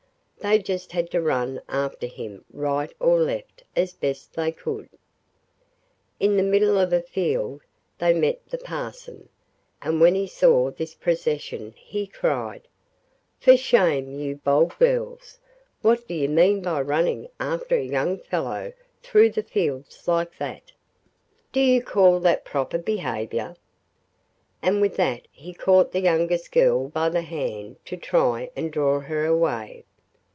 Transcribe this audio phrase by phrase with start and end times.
[0.43, 4.89] They just had to run after him right or left as best they could.
[6.19, 7.61] In the middle of a field
[7.99, 9.29] they met the parson,
[9.83, 12.67] and when he saw this procession he cried:
[13.39, 15.37] 'For shame, you bold girls!
[15.83, 18.73] What do you mean by running after a young fellow
[19.03, 20.71] through the fields like that?
[21.51, 23.57] Do you call that proper behaviour?'
[24.63, 29.01] And with that he caught the youngest girl by the hand to try and draw
[29.01, 29.85] her away.